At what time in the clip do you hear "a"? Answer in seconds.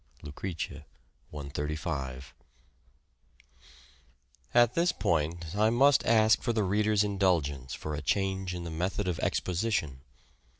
7.93-8.01